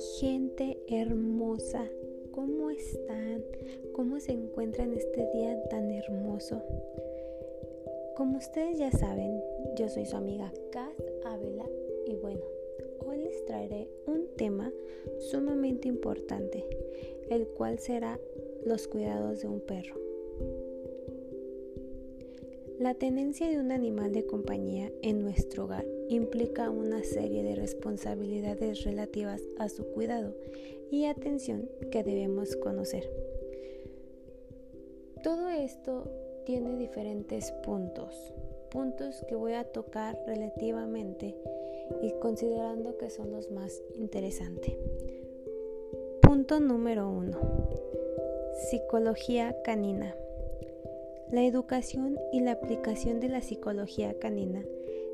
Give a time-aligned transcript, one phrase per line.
[0.00, 1.84] gente hermosa,
[2.32, 3.44] ¿cómo están?
[3.92, 6.62] ¿Cómo se encuentran este día tan hermoso?
[8.16, 9.42] Como ustedes ya saben,
[9.76, 11.66] yo soy su amiga Kat Avela
[12.06, 12.40] y bueno,
[13.06, 14.72] hoy les traeré un tema
[15.18, 16.64] sumamente importante,
[17.28, 18.18] el cual será
[18.64, 20.09] los cuidados de un perro.
[22.80, 28.84] La tenencia de un animal de compañía en nuestro hogar implica una serie de responsabilidades
[28.84, 30.34] relativas a su cuidado
[30.90, 33.06] y atención que debemos conocer.
[35.22, 36.10] Todo esto
[36.46, 38.32] tiene diferentes puntos,
[38.70, 41.36] puntos que voy a tocar relativamente
[42.00, 44.72] y considerando que son los más interesantes.
[46.22, 47.38] Punto número 1.
[48.70, 50.16] Psicología canina.
[51.32, 54.64] La educación y la aplicación de la psicología canina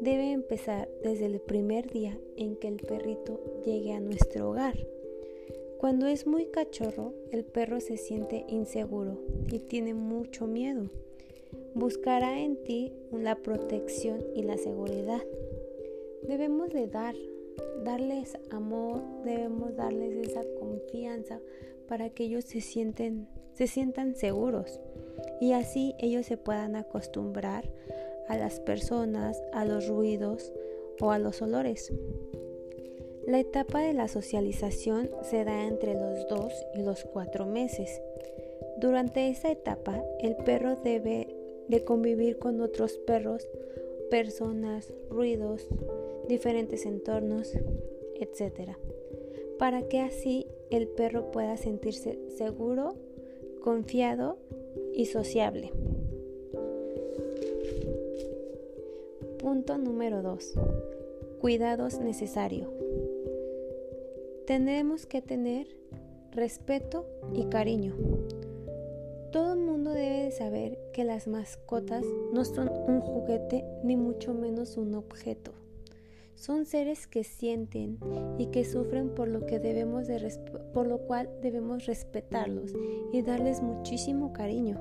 [0.00, 4.74] debe empezar desde el primer día en que el perrito llegue a nuestro hogar.
[5.76, 9.18] Cuando es muy cachorro, el perro se siente inseguro
[9.52, 10.88] y tiene mucho miedo.
[11.74, 15.22] Buscará en ti la protección y la seguridad.
[16.22, 17.16] Debemos de dar,
[17.84, 21.40] darles amor, debemos darles esa confianza
[21.86, 24.80] para que ellos se, sienten, se sientan seguros
[25.40, 27.70] y así ellos se puedan acostumbrar
[28.28, 30.52] a las personas, a los ruidos
[31.00, 31.92] o a los olores.
[33.26, 38.00] La etapa de la socialización se da entre los 2 y los 4 meses.
[38.78, 41.36] Durante esa etapa, el perro debe
[41.68, 43.46] de convivir con otros perros,
[44.10, 45.68] personas, ruidos,
[46.28, 47.52] diferentes entornos,
[48.14, 48.76] etc.
[49.58, 52.96] Para que así el perro pueda sentirse seguro,
[53.62, 54.38] confiado
[54.94, 55.72] y sociable.
[59.38, 60.54] Punto número 2.
[61.40, 62.68] Cuidados necesarios.
[64.46, 65.66] Tenemos que tener
[66.32, 67.94] respeto y cariño.
[69.32, 74.34] Todo el mundo debe de saber que las mascotas no son un juguete ni mucho
[74.34, 75.52] menos un objeto.
[76.38, 77.98] Son seres que sienten
[78.38, 80.20] y que sufren por lo que debemos de
[80.72, 82.72] por lo cual debemos respetarlos
[83.12, 84.80] y darles muchísimo cariño.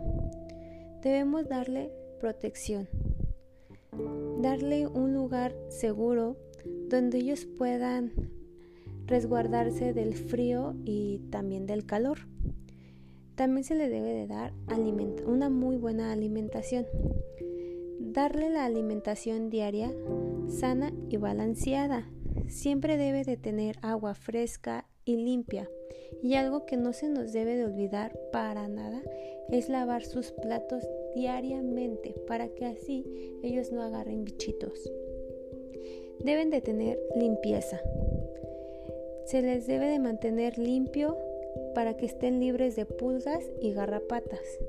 [1.02, 2.88] Debemos darle protección,
[4.40, 6.38] darle un lugar seguro
[6.90, 8.12] donde ellos puedan
[9.08, 12.20] resguardarse del frío y también del calor.
[13.34, 14.54] También se le debe de dar
[15.26, 16.86] una muy buena alimentación.
[18.00, 19.92] Darle la alimentación diaria
[20.50, 22.10] sana y balanceada.
[22.48, 25.70] Siempre debe de tener agua fresca y limpia.
[26.22, 29.02] Y algo que no se nos debe de olvidar para nada
[29.50, 30.84] es lavar sus platos
[31.16, 33.06] diariamente para que así
[33.44, 34.92] ellos no agarren bichitos.
[36.24, 37.80] Deben de tener limpieza.
[39.26, 41.18] Se les debe de mantener limpio
[41.76, 44.60] para que estén libres de pulgas y garrapatas.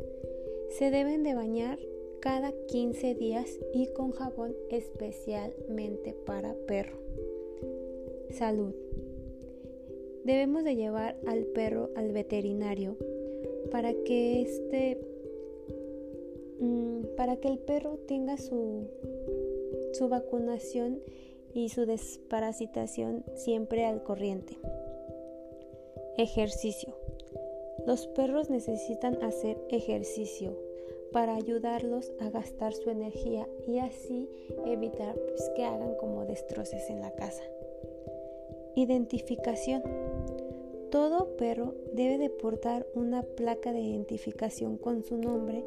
[0.70, 1.78] Se deben de bañar
[2.20, 6.98] cada 15 días y con jabón especialmente para perro.
[8.30, 8.74] Salud.
[10.24, 12.96] Debemos de llevar al perro al veterinario
[13.70, 14.98] para que este
[16.58, 18.88] mm, para que el perro tenga su,
[19.92, 21.00] su vacunación
[21.54, 24.58] y su desparasitación siempre al corriente.
[26.16, 26.94] Ejercicio.
[27.86, 30.67] Los perros necesitan hacer ejercicio
[31.12, 34.28] para ayudarlos a gastar su energía y así
[34.66, 37.42] evitar pues, que hagan como destroces en la casa.
[38.74, 39.82] Identificación.
[40.90, 45.64] Todo perro debe de portar una placa de identificación con su nombre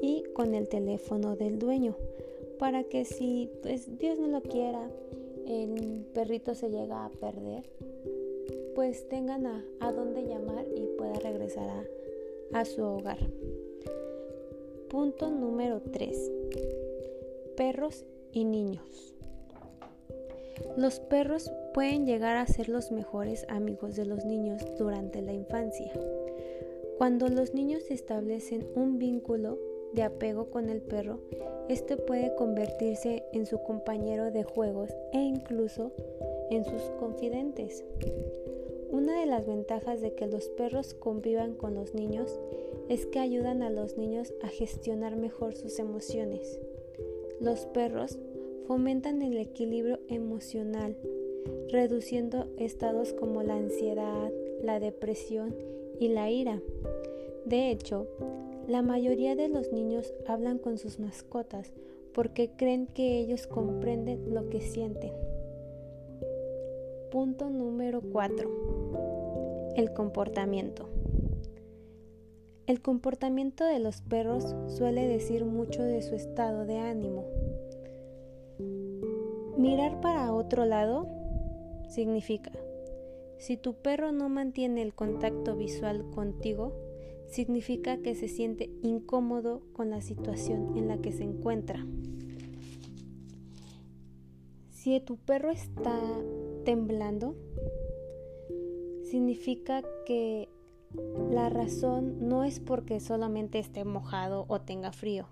[0.00, 1.96] y con el teléfono del dueño
[2.58, 4.88] para que si pues, Dios no lo quiera
[5.46, 7.64] el perrito se llega a perder
[8.74, 11.86] pues tengan a, dónde llamar y pueda regresar
[12.52, 13.18] a su hogar.
[14.92, 16.30] Punto número 3.
[17.56, 19.14] Perros y niños.
[20.76, 25.90] Los perros pueden llegar a ser los mejores amigos de los niños durante la infancia.
[26.98, 29.58] Cuando los niños establecen un vínculo
[29.94, 31.20] de apego con el perro,
[31.70, 35.92] este puede convertirse en su compañero de juegos e incluso
[36.50, 37.82] en sus confidentes.
[38.92, 42.38] Una de las ventajas de que los perros convivan con los niños
[42.90, 46.60] es que ayudan a los niños a gestionar mejor sus emociones.
[47.40, 48.18] Los perros
[48.66, 50.94] fomentan el equilibrio emocional,
[51.70, 54.30] reduciendo estados como la ansiedad,
[54.62, 55.56] la depresión
[55.98, 56.60] y la ira.
[57.46, 58.06] De hecho,
[58.68, 61.72] la mayoría de los niños hablan con sus mascotas
[62.12, 65.12] porque creen que ellos comprenden lo que sienten.
[67.10, 68.81] Punto número 4.
[69.74, 70.86] El comportamiento.
[72.66, 77.24] El comportamiento de los perros suele decir mucho de su estado de ánimo.
[79.56, 81.08] Mirar para otro lado
[81.88, 82.52] significa,
[83.38, 86.74] si tu perro no mantiene el contacto visual contigo,
[87.28, 91.86] significa que se siente incómodo con la situación en la que se encuentra.
[94.70, 95.98] Si tu perro está
[96.66, 97.36] temblando,
[99.12, 100.48] significa que
[101.30, 105.26] la razón no es porque solamente esté mojado o tenga frío,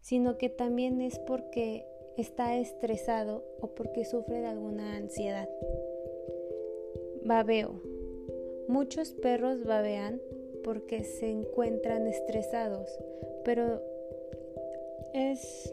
[0.00, 1.86] sino que también es porque
[2.16, 5.48] está estresado o porque sufre de alguna ansiedad.
[7.24, 7.80] Babeo.
[8.66, 10.20] Muchos perros babean
[10.64, 12.90] porque se encuentran estresados,
[13.44, 13.80] pero
[15.14, 15.72] es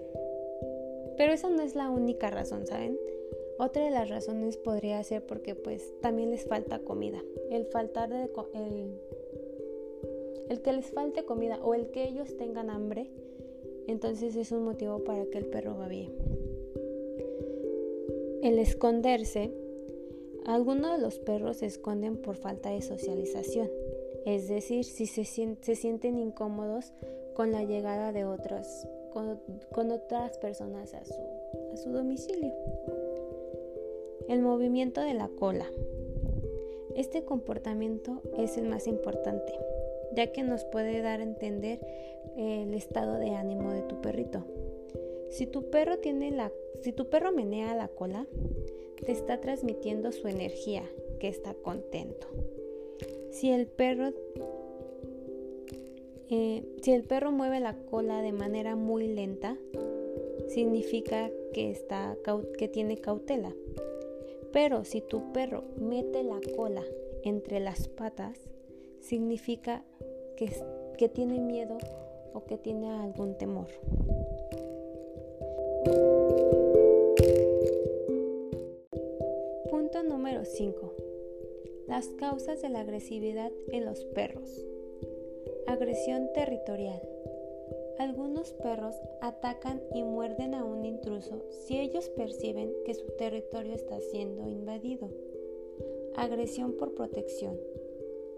[1.17, 2.99] pero esa no es la única razón, ¿saben?
[3.59, 7.21] Otra de las razones podría ser porque pues también les falta comida.
[7.51, 9.01] El faltar de el,
[10.47, 13.11] el que les falte comida o el que ellos tengan hambre,
[13.87, 16.13] entonces es un motivo para que el perro va bien.
[18.43, 19.51] El esconderse.
[20.45, 23.69] Algunos de los perros se esconden por falta de socialización,
[24.25, 26.93] es decir, si se, sienten incómodos
[27.35, 31.21] con la llegada de otras, con, otras personas a su,
[31.73, 32.53] a su domicilio.
[34.29, 35.65] El movimiento de la cola.
[36.95, 39.51] Este comportamiento es el más importante,
[40.15, 41.79] ya que nos puede dar a entender
[42.37, 44.45] el estado de ánimo de tu perrito.
[45.31, 48.27] Si tu perro tiene la si tu perro menea la cola,
[49.03, 50.83] te está transmitiendo su energía,
[51.19, 52.27] que está contento.
[53.31, 54.13] Si el perro
[56.29, 59.57] eh, si el perro mueve la cola de manera muy lenta,
[60.47, 62.15] significa que, está,
[62.57, 63.55] que tiene cautela.
[64.51, 66.83] Pero si tu perro mete la cola
[67.23, 68.39] entre las patas,
[68.99, 69.83] significa
[70.37, 70.51] que,
[70.97, 71.77] que tiene miedo
[72.33, 73.67] o que tiene algún temor.
[79.69, 80.93] Punto número 5.
[81.87, 84.65] Las causas de la agresividad en los perros.
[85.67, 87.01] Agresión territorial.
[87.99, 93.99] Algunos perros atacan y muerden a un intruso si ellos perciben que su territorio está
[93.99, 95.09] siendo invadido.
[96.15, 97.59] Agresión por protección.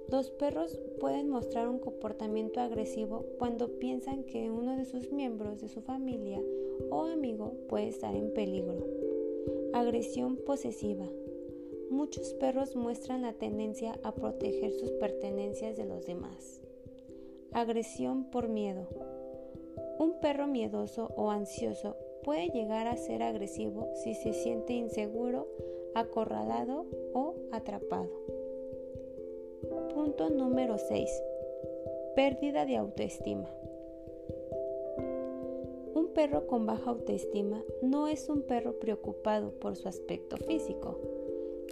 [0.09, 5.69] Los perros pueden mostrar un comportamiento agresivo cuando piensan que uno de sus miembros de
[5.69, 6.41] su familia
[6.89, 8.83] o amigo puede estar en peligro.
[9.73, 11.05] Agresión posesiva.
[11.91, 16.61] Muchos perros muestran la tendencia a proteger sus pertenencias de los demás.
[17.51, 18.87] Agresión por miedo.
[20.01, 25.48] Un perro miedoso o ansioso puede llegar a ser agresivo si se siente inseguro,
[25.94, 28.09] acorralado o atrapado.
[29.94, 31.07] Punto número 6.
[32.15, 33.48] Pérdida de autoestima.
[35.94, 40.97] Un perro con baja autoestima no es un perro preocupado por su aspecto físico.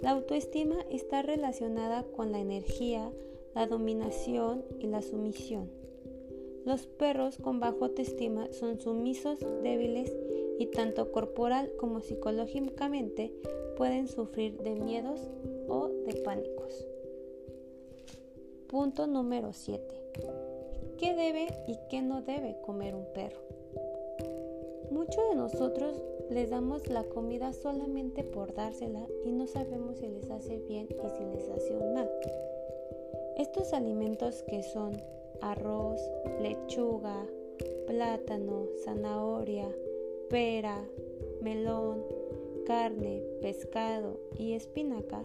[0.02, 3.10] La autoestima está relacionada con la energía,
[3.56, 5.79] la dominación y la sumisión.
[6.64, 10.14] Los perros con bajo autoestima son sumisos, débiles
[10.58, 13.32] y tanto corporal como psicológicamente
[13.76, 15.20] pueden sufrir de miedos
[15.68, 16.86] o de pánicos.
[18.68, 19.82] Punto número 7.
[20.98, 23.40] ¿Qué debe y qué no debe comer un perro?
[24.90, 25.94] Muchos de nosotros
[26.30, 31.08] les damos la comida solamente por dársela y no sabemos si les hace bien y
[31.16, 32.10] si les hace mal.
[33.38, 35.00] Estos alimentos que son
[35.40, 36.00] arroz,
[36.40, 37.26] lechuga,
[37.86, 39.68] plátano, zanahoria,
[40.28, 40.84] pera,
[41.40, 42.04] melón,
[42.66, 45.22] carne, pescado y espinaca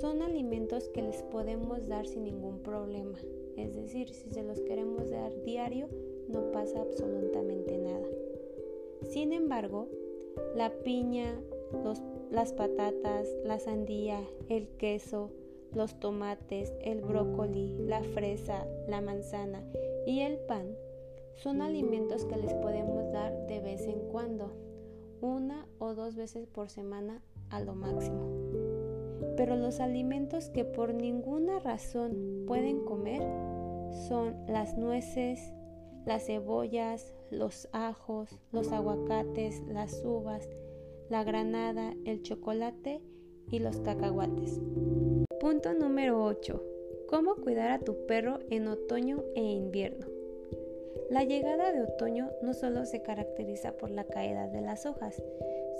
[0.00, 3.18] son alimentos que les podemos dar sin ningún problema.
[3.56, 5.88] Es decir, si se los queremos dar diario,
[6.28, 8.06] no pasa absolutamente nada.
[9.02, 9.88] Sin embargo,
[10.56, 11.40] la piña,
[12.30, 15.30] las patatas, la sandía, el queso,
[15.74, 19.62] los tomates, el brócoli, la fresa, la manzana
[20.06, 20.76] y el pan
[21.34, 24.52] son alimentos que les podemos dar de vez en cuando,
[25.20, 28.28] una o dos veces por semana a lo máximo.
[29.36, 33.22] Pero los alimentos que por ninguna razón pueden comer
[34.06, 35.52] son las nueces,
[36.04, 40.48] las cebollas, los ajos, los aguacates, las uvas,
[41.08, 43.00] la granada, el chocolate
[43.50, 44.60] y los cacahuates.
[45.40, 46.62] Punto número 8.
[47.08, 50.06] ¿Cómo cuidar a tu perro en otoño e invierno?
[51.10, 55.22] La llegada de otoño no solo se caracteriza por la caída de las hojas,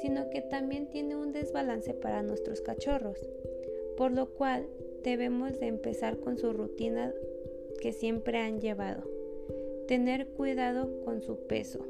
[0.00, 3.18] sino que también tiene un desbalance para nuestros cachorros,
[3.96, 4.66] por lo cual
[5.02, 7.14] debemos de empezar con su rutina
[7.80, 9.02] que siempre han llevado.
[9.87, 11.87] Tener cuidado con su peso.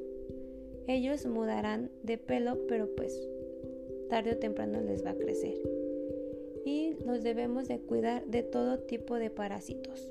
[0.86, 3.28] Ellos mudarán de pelo, pero pues
[4.08, 5.83] tarde o temprano les va a crecer.
[6.64, 10.10] Y los debemos de cuidar de todo tipo de parásitos.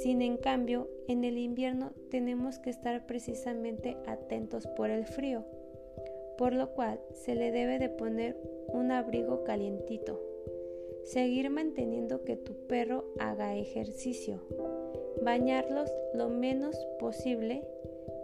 [0.00, 5.44] Sin en cambio, en el invierno tenemos que estar precisamente atentos por el frío,
[6.36, 8.36] por lo cual se le debe de poner
[8.68, 10.20] un abrigo calientito.
[11.04, 14.42] Seguir manteniendo que tu perro haga ejercicio.
[15.22, 17.62] Bañarlos lo menos posible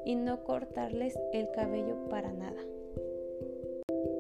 [0.05, 2.62] y no cortarles el cabello para nada.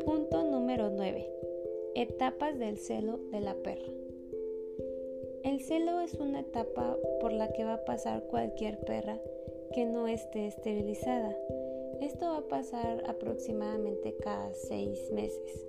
[0.04, 1.49] Punto número 9.
[1.94, 3.92] Etapas del celo de la perra.
[5.42, 9.18] El celo es una etapa por la que va a pasar cualquier perra
[9.74, 11.36] que no esté esterilizada.
[12.00, 15.66] Esto va a pasar aproximadamente cada seis meses.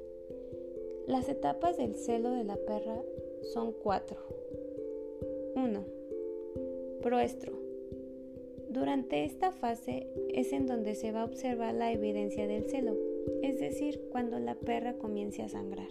[1.07, 3.01] Las etapas del celo de la perra
[3.53, 4.17] son cuatro.
[5.55, 5.85] 1.
[7.01, 7.53] Proestro.
[8.69, 12.95] Durante esta fase es en donde se va a observar la evidencia del celo,
[13.41, 15.89] es decir, cuando la perra comience a sangrar.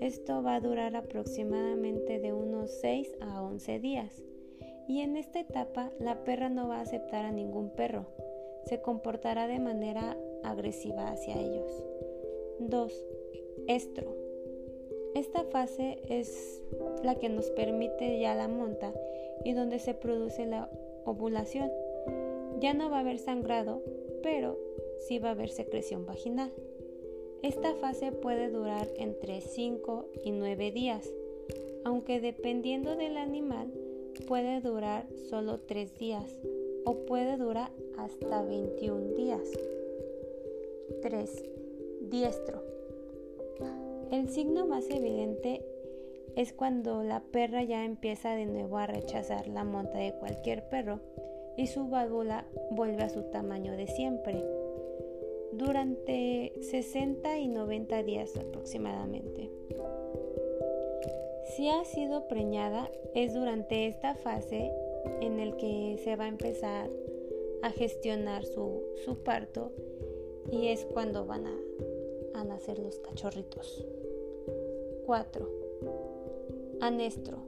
[0.00, 4.22] Esto va a durar aproximadamente de unos 6 a 11 días.
[4.88, 8.06] Y en esta etapa la perra no va a aceptar a ningún perro.
[8.64, 11.84] Se comportará de manera agresiva hacia ellos.
[12.60, 13.04] 2.
[13.68, 14.16] Estro.
[15.14, 16.62] Esta fase es
[17.02, 18.92] la que nos permite ya la monta
[19.44, 20.70] y donde se produce la
[21.04, 21.70] ovulación.
[22.58, 23.82] Ya no va a haber sangrado,
[24.22, 24.58] pero
[25.00, 26.52] sí va a haber secreción vaginal.
[27.42, 31.10] Esta fase puede durar entre 5 y 9 días,
[31.84, 33.72] aunque dependiendo del animal
[34.26, 36.38] puede durar solo 3 días
[36.84, 39.50] o puede durar hasta 21 días.
[41.02, 41.44] 3.
[42.10, 42.62] Diestro.
[44.10, 45.64] El signo más evidente
[46.36, 51.00] es cuando la perra ya empieza de nuevo a rechazar la monta de cualquier perro
[51.56, 54.44] y su válvula vuelve a su tamaño de siempre
[55.52, 59.50] durante 60 y 90 días aproximadamente.
[61.56, 64.70] Si ha sido preñada, es durante esta fase
[65.20, 66.90] en el que se va a empezar
[67.62, 68.82] a gestionar su,
[69.24, 69.72] parto
[70.50, 71.58] y es cuando van a,
[72.34, 73.84] a nacer los cachorritos.
[75.06, 75.50] 4.
[76.80, 77.38] Anestro.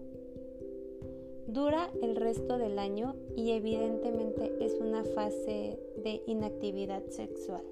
[1.47, 7.63] Dura el resto del año y evidentemente es una fase de inactividad sexual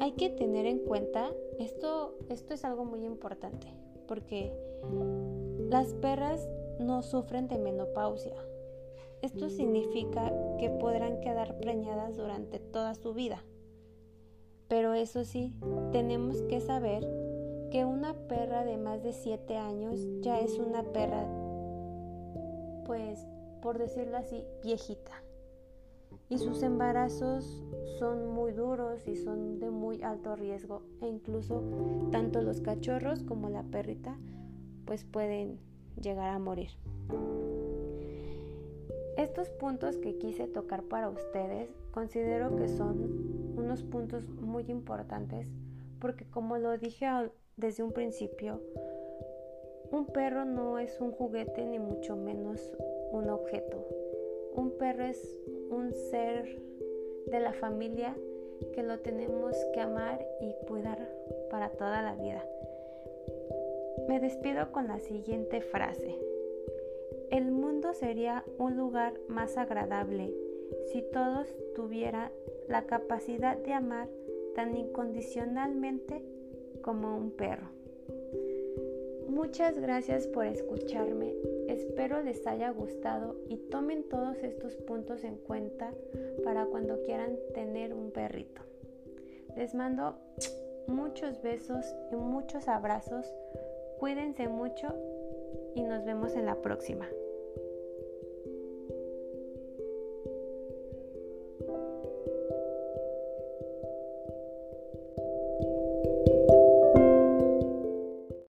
[0.00, 3.68] hay que tener en cuenta, esto, esto es algo muy importante,
[4.06, 4.52] porque
[5.70, 6.48] las perras
[6.78, 8.36] no sufren de menopausia.
[9.22, 13.42] Esto significa que podrán quedar preñadas durante toda su vida.
[14.68, 15.54] Pero eso sí,
[15.92, 17.06] tenemos que saber
[17.70, 21.26] que una perra de más de 7 años ya es una perra,
[22.84, 23.26] pues,
[23.62, 25.24] por decirlo así, viejita
[26.28, 27.62] y sus embarazos
[27.98, 31.62] son muy duros y son de muy alto riesgo e incluso
[32.10, 34.16] tanto los cachorros como la perrita
[34.84, 35.58] pues pueden
[36.00, 36.70] llegar a morir.
[39.16, 45.46] Estos puntos que quise tocar para ustedes considero que son unos puntos muy importantes
[46.00, 47.06] porque como lo dije
[47.56, 48.60] desde un principio,
[49.90, 52.60] un perro no es un juguete ni mucho menos
[53.12, 53.86] un objeto.
[54.54, 55.36] Un perro es
[55.70, 56.60] un ser
[57.26, 58.14] de la familia
[58.72, 61.08] que lo tenemos que amar y cuidar
[61.50, 62.44] para toda la vida.
[64.08, 66.18] Me despido con la siguiente frase.
[67.30, 70.32] El mundo sería un lugar más agradable
[70.92, 72.30] si todos tuvieran
[72.68, 74.08] la capacidad de amar
[74.54, 76.22] tan incondicionalmente
[76.82, 77.68] como un perro.
[79.28, 81.34] Muchas gracias por escucharme.
[81.74, 85.92] Espero les haya gustado y tomen todos estos puntos en cuenta
[86.44, 88.62] para cuando quieran tener un perrito.
[89.56, 90.16] Les mando
[90.86, 93.26] muchos besos y muchos abrazos.
[93.98, 94.94] Cuídense mucho
[95.74, 97.08] y nos vemos en la próxima.